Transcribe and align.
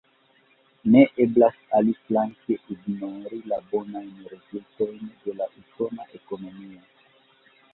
Ne 0.93 1.01
eblas 1.25 1.59
aliflanke 1.79 2.57
ignori 2.75 3.41
la 3.51 3.59
bonajn 3.75 4.09
rezultojn 4.33 5.15
de 5.27 5.37
la 5.43 5.49
usona 5.63 6.09
ekonomio. 6.23 6.83